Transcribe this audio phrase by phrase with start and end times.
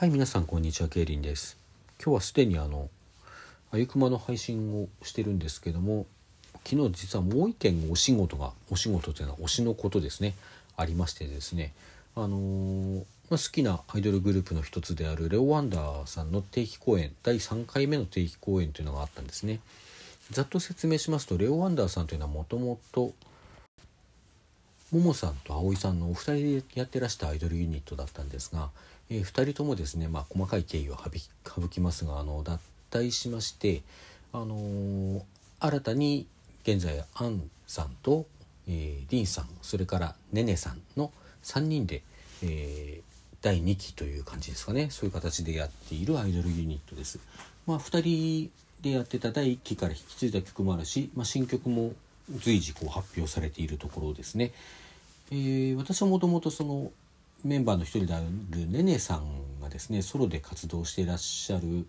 [0.00, 1.58] はい皆さんこんにちはケイリンです。
[2.02, 2.88] 今日はすでにあの
[3.70, 6.06] あゆくまの配信をしてるんですけども
[6.64, 10.32] 昨日実はもう一件お仕事がお仕事というのは推しのことですね。
[10.78, 11.74] ありましてですね。
[12.16, 19.60] あのー、まあ、好きなアイドルグループの一つであるレオ・ワンダーさんの定期公演第3回目の定期公演というのがあったんですね。
[20.30, 23.12] ざっと説明しますとレオ・ワンダーさんというのはもともと
[24.92, 28.70] ももさんと葵さんのお二人でやってらしたアイドルユニットだったんですが、
[29.10, 30.96] えー、2人ともですね、まあ、細かい経緯を
[31.44, 32.58] 省きますがあの脱
[32.90, 33.82] 退しまして、
[34.32, 35.22] あのー、
[35.58, 36.26] 新たに
[36.62, 38.26] 現在アンさんと、
[38.68, 41.12] えー、リンさんそれからねねさんの
[41.42, 42.02] 3人で、
[42.42, 43.02] えー、
[43.42, 47.18] 第2期という感じですかねそういう形でやっているアイドルユニットです。
[47.66, 48.50] まあ、2人
[48.82, 51.92] でやってた第1期から引き継いだ曲もあるし、まあ、新曲も
[52.38, 54.52] 随時こう発表されているところですね。
[55.30, 56.90] えー、私はもともとその
[57.44, 61.86] メンバーの一人であるねねさんがですねソロで活動していらっしゃる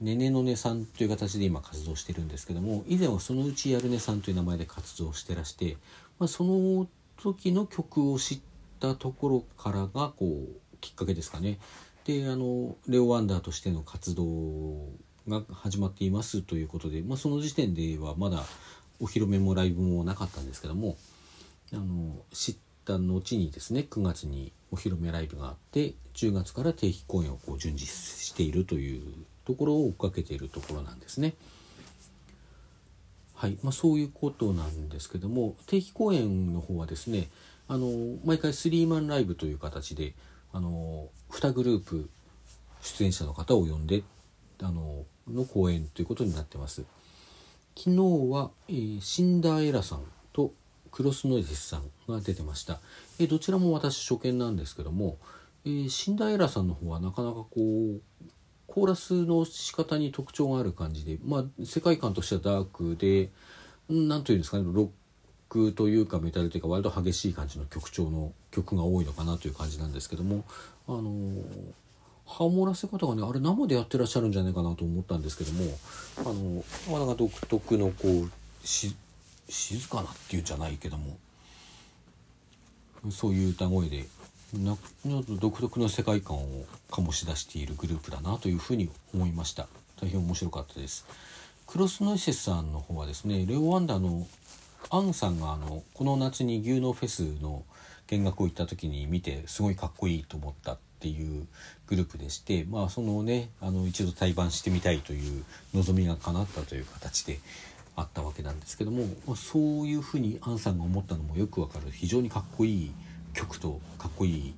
[0.00, 5.76] ねねのねさんという形で今活動してるんですけども以前はそのうちやるねさんという名前で活動してらして、
[6.18, 6.86] まあ、その
[7.20, 8.40] 時の曲を知っ
[8.80, 11.58] たところからがこうきっかけですかね。
[12.04, 14.24] であのレオ・ワンダーとしての活動
[15.28, 18.44] が始まっていますということで、まあ、その時点ではまだ
[19.00, 20.96] お披露目もライブもなかったんですけども
[21.72, 22.56] あの知っ
[22.88, 29.02] た後にですね9月にお披露目ライブがあって10月から定期公演をこう順次しているという
[29.44, 31.34] ところを追っかけているところなんですね。
[33.34, 37.28] はいまあ、そういうことなんですけども定期公演の方はですね
[37.68, 40.14] あの毎回スリーマンライブという形で
[40.52, 42.10] あの2グループ
[42.80, 44.02] 出演者の方を呼んで
[44.60, 46.84] あのの公演ということになってます。
[47.76, 47.96] 昨日
[48.32, 50.52] は、えー、シンダーエラさんと
[50.90, 52.80] クロスノイズさんが出てました、
[53.18, 55.18] え、どちらも私初見なんですけども、
[55.64, 58.00] えー、シンダエラさんの方はなかなかこう
[58.66, 63.30] コーラスの仕方に特徴がある感じで、まあ、世界観としてはダークで
[63.88, 64.88] 何というんですかねロッ
[65.48, 70.44] クというかメタルというか割と激しい感じの曲調の曲が多いのかなという感じなんですけども
[70.86, 71.42] あのー
[72.28, 75.64] ハモらせ方がねあれ生でやってらっしゃるんじゃないかなと思ったんですけども
[76.18, 76.62] あの
[76.92, 78.94] なかなか独特のこうし
[79.48, 81.16] 静かなっていうんじゃないけども。
[83.10, 84.06] そういう歌声で
[84.54, 84.76] な
[85.28, 89.68] 独特の世界観を醸し出しているグループだなというふうに思いました。
[90.00, 91.06] 大変面白かったです。
[91.66, 94.26] クロスノイセスさんの方はですねレオ・ワンダの
[94.90, 97.62] アンさんがあのこの夏に牛農フェスの
[98.06, 101.46] 見学を行った時に見てすごいかっこいいと思ったっていう
[101.88, 105.44] グループでしてまあそのねあの一度対バンしてみたいという
[105.74, 107.38] 望みが叶ったという形で
[107.98, 111.90] あったわけなんですけども、まあ、そういうふうにアンさんが思ったのもよくわかる。
[111.90, 112.92] 非常にかっこいい
[113.32, 114.54] 曲とかっこいい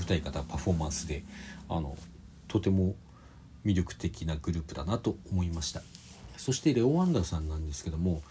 [0.00, 1.22] 歌い方パフォーマンスで
[1.68, 1.96] あの
[2.48, 2.96] とても
[3.64, 5.82] 魅力的なグループだなと思いました。
[6.36, 8.22] そしてレオ・ワンダーさんなんですけども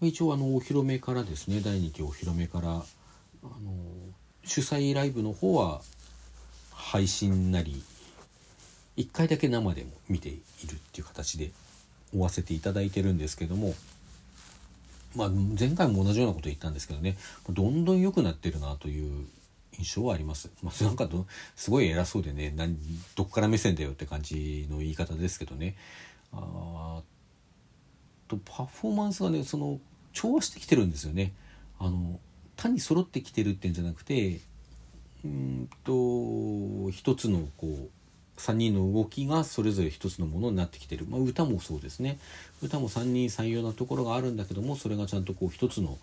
[0.00, 2.82] 一応あのお披露目からですね第2期お披露目からあの
[4.44, 5.82] 主催ライブの方は
[6.72, 7.82] 配信なり
[8.96, 11.50] 1回だけ生でも見ているっていう形で
[12.14, 13.74] 追わせていただいてるんですけども
[15.16, 17.16] まあ前回も同じようなこと言ったんですけどね
[17.50, 19.26] どんどん良くなってるなという
[19.78, 20.50] 印象はあります。
[20.62, 22.76] まあ、なんかどすごい偉そうでね何
[23.14, 25.76] どっから目線だよって感じの言い方ですけどね
[26.32, 27.00] あ
[28.28, 29.80] とパフォーマンスがねその
[30.12, 31.32] 調和してきてるんですよね。
[31.78, 32.20] あの
[32.56, 34.40] 単に揃ってきてるってんじゃなくて
[35.24, 38.01] うんと一つのこう
[38.42, 42.18] 3人の動きがそれぞれ一つのものになってきてる、まあ、歌もそうですね。
[42.60, 45.96] 歌も3人3様なところがあるんだけどもそれがちゃんとこう一つの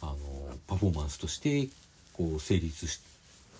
[0.00, 0.16] あの
[0.68, 1.68] パフォーマンスとして
[2.12, 3.00] こう成立し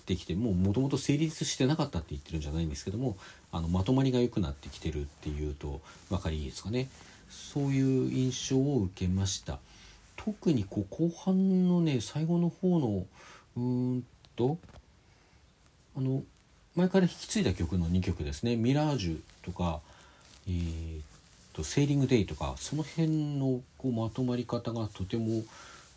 [0.05, 3.17] てきてももともと成立してなかったって言ってるんじゃないんですけども
[3.51, 6.87] あのまとまりが良くなってきてるっていうと分かりいいですかね。
[7.29, 9.59] そういう印象を受けました。
[10.15, 13.05] 特にこう後半のね最後の方の
[13.57, 14.03] うーん
[14.35, 14.57] と
[15.97, 16.23] あの
[16.75, 19.81] 前から引き継いだ曲の2曲ですね「ミラージュ」とか
[20.47, 21.01] 「えー、
[21.53, 25.43] とセーリング・デイ」とかその辺のこうまとまり方がとても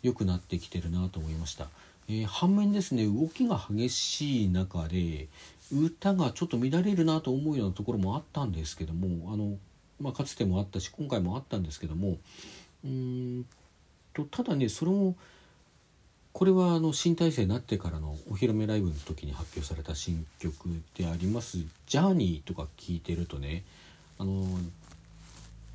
[0.01, 1.69] 良くなってきてるなと思いました。
[2.09, 5.27] えー、反面ですね動きが激しい中で
[5.71, 9.57] 歌がちょっと乱れるなと思うようなところもあったんですけどもあの、
[10.01, 12.17] まあ、かつてもあったし今回もあったんですけども
[12.83, 13.45] うん
[14.13, 15.15] とただねそれも
[16.33, 23.63] これはあの新体制になってからのお披露目ライブの時に発表された新曲であります「ジャーニー」とか聞いてるとね
[24.17, 24.43] あの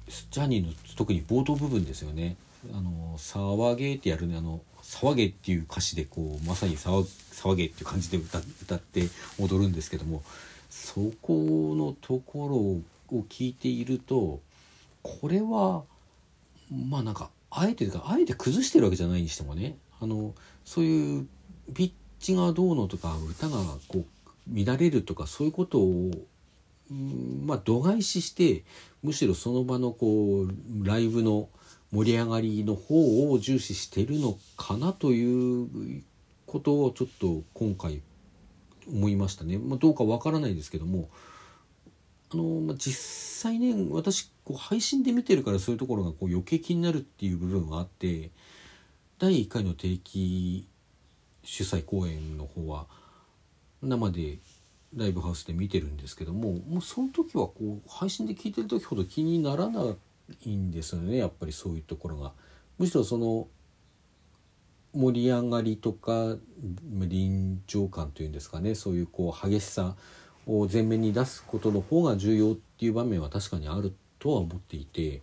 [0.08, 2.37] ジャーニーの特に冒頭部分ですよね。
[2.75, 9.08] あの騒げってやるねあの騒げっていう歌詞でこうまさに騒騒げっていう感じで歌歌って
[9.38, 10.25] 踊るんですけども
[10.69, 14.40] そこのところを聞いていると
[15.05, 15.84] これは
[16.72, 20.35] まあなんかあえてというかあえて崩してるわけじゃないにしてもねあの
[20.65, 21.27] そういう
[21.75, 23.59] ピッチがどうのとか歌が
[23.89, 24.05] こう
[24.55, 26.11] 乱れるとかそういうことを
[27.45, 28.65] まあ度外視して
[29.03, 31.49] むしろその場のこうライブの
[31.93, 36.03] 盛り上がりの方を重視してるのかなという
[36.47, 38.03] ことをちょっと今回
[38.87, 41.09] 思いましたね、まあ、どうかわからないですけども
[42.33, 48.31] あの、まあ、実際ね私こう配信で見てるからそういうところがこう余計気になるっていう部分があって
[49.19, 50.69] 第1回の定期
[51.43, 52.87] 主催公演の方は
[53.82, 54.38] 生で
[54.97, 59.94] ライブハウスで見てるんですけどももうその時はこう配信で聞いてる時ほど気にならな
[60.44, 62.32] いんですよねやっぱりそういうところが。
[62.79, 63.49] むしろその
[64.94, 66.37] 盛り上がりとか
[66.93, 69.97] 臨場感というんですかねそういうこう激しさ
[70.47, 75.23] を前面に出すことの方が重要っていう場面は確かにあるとは思っていて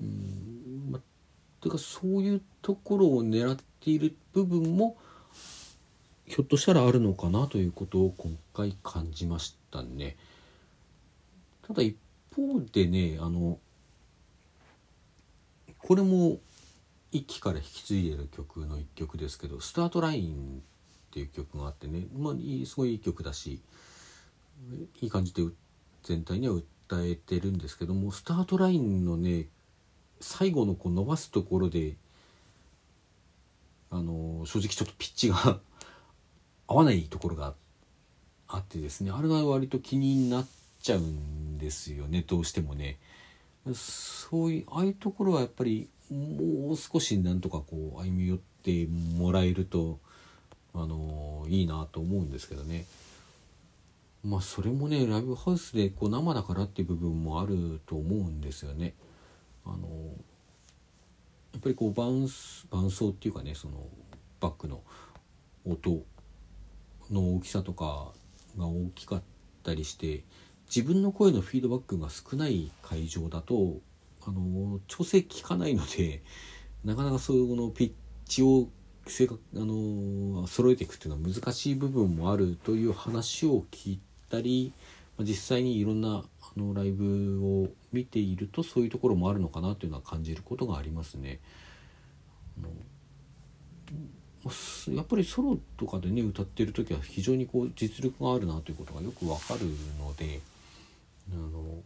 [0.00, 1.00] うんま
[1.60, 4.96] というかそういうところを狙っている部分も
[6.26, 10.16] ひょっとしたらあるのかなということを今回感じましたね。
[11.66, 11.96] ただ一
[12.34, 13.58] 方でねあの
[15.78, 16.38] これも
[17.10, 20.62] 一期から引き継いでる曲の一曲ですけど「スタートライン」
[21.08, 22.34] っていう曲があってね、まあ、
[22.66, 23.62] すごいいい曲だし
[25.00, 25.42] いい感じで
[26.02, 26.54] 全体には
[26.88, 29.46] 訴えてるんですけどもスタートラインのね
[30.20, 31.96] 最後のこう伸ばすところで
[33.90, 35.60] あの正直ちょっとピッチが
[36.66, 37.54] 合わないところが
[38.46, 40.46] あってですねあれが割と気になっ
[40.80, 42.98] ちゃうんですよねどうしてもね。
[43.74, 49.98] そういうああいうところはやっぱりもう少しなんとかこう歩み寄ってもらえると
[50.72, 52.86] あのいいなと思うんですけどね。
[54.24, 58.94] まあそれもねライブハウスでこう生だからっていう部分もあると思うんですよね。
[59.68, 59.88] あの
[61.52, 62.28] やっぱりこう伴
[62.70, 63.86] 伴奏っていうかねその
[64.40, 64.82] バックの
[65.64, 66.02] 音
[67.10, 68.12] の大きさとか
[68.56, 69.22] が大きかっ
[69.62, 70.24] たりして
[70.74, 73.80] 自分の声のフィードバックが少ない会場だと
[74.26, 76.22] あの調整効かないので
[76.84, 77.92] なかなかそういうのピッ
[78.26, 78.68] チを
[79.06, 84.72] 正確あの揃えていくっていうのは難しい部分もあるという話を聞いたり
[85.24, 91.40] 実際にいろんなあのライブを見ているとそういうところもあるのかなというのは感じることがありますね。
[94.94, 99.60] やっぱりソロとかでね歌ってる時は非常にこう実力があるなということがよくわかる
[99.98, 100.40] ので
[101.32, 101.82] あの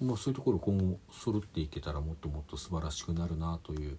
[0.00, 3.96] まあ、そういうところ今後揃っていけたらもっともっと素晴らしくなるなという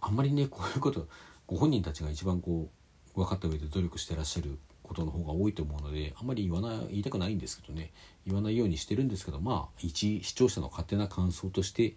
[0.00, 1.06] あんまりねこういうこと
[1.46, 2.70] ご本人たちが一番こ
[3.14, 7.90] う分かった上で努力してらっしゃることの方が多いと思うのであんまり言わない言いたくないんですけどね。
[8.26, 11.94] 言わないようにしてるんですけどまあ一視聴者の勝手な感想として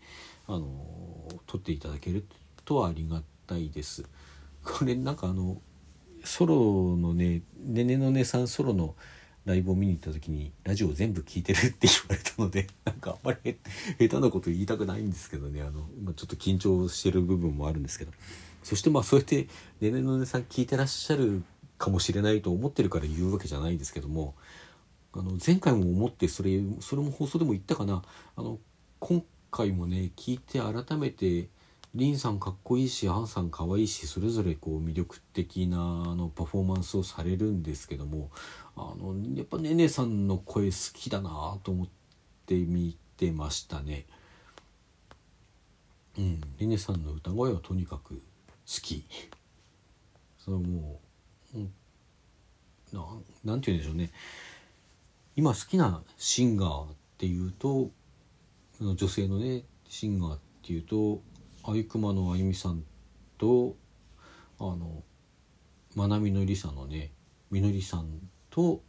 [0.48, 0.68] あの
[1.46, 2.26] 取っていただける
[2.66, 4.06] とはありがたいです。
[4.64, 5.62] これなんかあの
[6.24, 8.96] ソロのねねねのねさんソロの
[9.46, 13.58] ライブを見に行った時にラジオ全部聞いてるって言われたので なんかあんまり
[14.00, 15.62] 下手なこと言いたくないんですけどね。
[15.62, 18.12] あの、ちょっと緊張してる部分もあるんですけど。
[18.64, 19.48] そしてまあそうやって
[19.80, 21.44] ねねのねさん聞いてらっしゃる
[21.78, 24.36] かもしれないと思ってるから言うわけじゃないんですけども
[25.14, 28.02] あの前回も思ってそれそれも放送でも言ったかな
[28.36, 28.60] あの
[29.00, 31.48] 今回もね聞いて改めて
[31.94, 35.82] リンさんかっこいいしアンさんかわいいしそれぞれこう魅力的なあ
[36.16, 38.30] のパフォーマンスをされるんですけども
[38.76, 41.88] あのやっぱねねさんの声好きだなと思っ
[42.46, 44.06] て見てましたね。
[46.18, 48.22] うん、ねねさんの歌声はとにかく好
[48.66, 49.06] き。
[50.38, 51.05] そのもう、
[51.56, 51.72] うん、
[52.94, 53.06] な
[53.44, 54.12] なんて言うんでしょうね。
[55.36, 57.90] 今好きなシンガーっていうと
[58.82, 61.22] 女性のねシンガーっていうと
[61.64, 62.84] あゆくまのあゆみさん
[63.38, 63.76] と
[64.60, 65.04] あの
[65.96, 67.12] まなみのりさんのね
[67.52, 68.08] みのりさん
[68.50, 68.82] と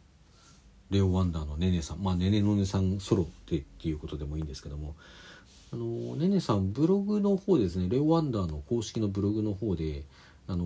[0.89, 2.03] レオ・ワンダーのねねさん。
[2.03, 4.95] まあねねのねさんソロでっていうことでもいいんですけども。
[5.73, 10.05] あのねねさんブログの方ですねレオ・ワンダーの公式のブログの方で
[10.47, 10.65] あの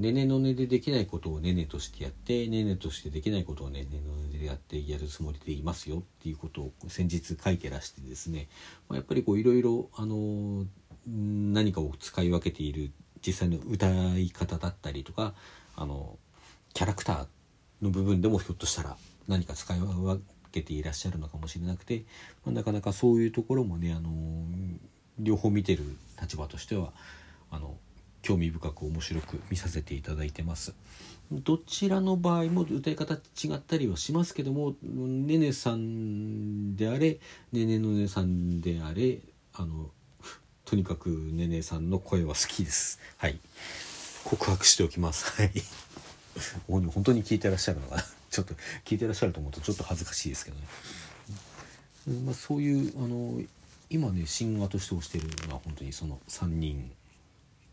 [0.00, 8.48] ねねのねでできないことをねねとしてやってねねとしてできないことをねねのねでやってやるつもりでいますよっていうことを先日書いてらしてですね、
[8.88, 10.64] まあ、やっぱりこういろいろあの
[11.06, 12.90] 何かを使い分けている
[13.24, 15.34] 実際の歌い方だったりとか
[15.76, 16.18] あの
[16.72, 17.26] キャラクター
[17.82, 18.96] の部分でもひょっとしたら
[19.28, 22.04] 何か使い分けていらっしゃるのかもしれなくて、
[22.46, 24.10] まあ、なかなかそういうところもねあの
[25.18, 25.84] 両方見てる
[26.20, 26.92] 立場としては
[27.50, 27.76] あの
[28.22, 30.74] 興味深く面白く見させていただいてます。
[31.32, 33.18] どちらの場合も歌い方違
[33.54, 37.20] ったりはしますけどもねねさんであれ
[37.52, 39.20] ねねのねさんであれ
[39.54, 39.90] あの
[40.64, 42.98] とにかくねねさんの声は好きです。
[43.16, 43.38] はい。
[44.24, 45.40] 告白しておきます。
[45.40, 45.52] はい。
[46.68, 48.04] 本当に聞いてらっしゃるのかな？
[48.30, 53.42] ちょっと聞いてらっしゃると思うとちょっと恥ずかしいですけどね、まあ、そういうあの
[53.88, 56.92] 今ねシンガーとして推してるのは本当にその3人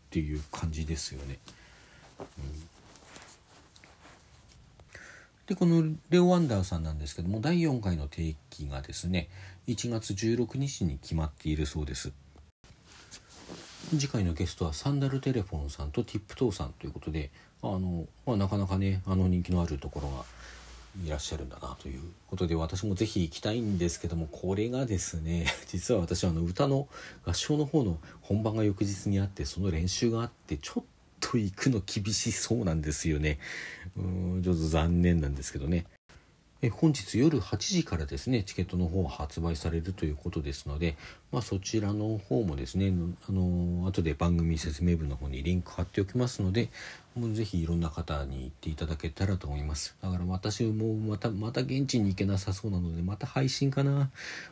[0.08, 1.38] っていう感じですよね。
[2.18, 2.68] うん
[5.48, 9.30] でこのレオ・ワンダーさんなんですけども第4回の定期がですね
[9.66, 12.12] 1月16日に決まっているそうです
[13.88, 17.30] 次回のゲストはサンダルテレフォンさんとティップトーさんということで
[17.62, 20.24] あの、まあ、なかなかねあの人気のあるところが
[21.04, 26.88] いらっしゃるんだなということで私も是非行きたいんですけどもこれがですね 実は私はあの歌の
[27.24, 30.84] 合唱の方の本番が翌日にあってその練習があってちょっ
[31.20, 33.38] と行くの厳しそうなんですよね。
[33.96, 35.86] うんちょっと残念なんですけどね。
[36.72, 40.96] 本日夜8時からですねチケットの方発売されるということですので、
[41.30, 42.92] まあ、そちらの方もですね
[43.28, 46.68] あの後で番組説明文の方にリンク貼っておきますので
[47.14, 49.96] もうぜひいろんな方に行っていただけたらと思います。
[50.02, 54.10] だから私もまたまた現地に行けなさそうなのでまた配信かな。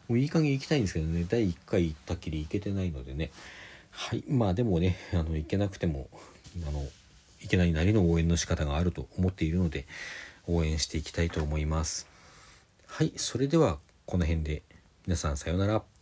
[0.09, 3.33] もういい加減行きたいんですけどね第1回行ったきり行けてないのでね。
[3.91, 6.09] はいまあでもねあの行けなくても
[6.69, 6.85] あの
[7.43, 9.87] いけないなりの応援の仕方があると思っているので
[10.47, 12.07] 応援していきたいと思います。
[12.87, 14.63] はい、それではこの辺で
[15.07, 15.96] 皆さんさようなら。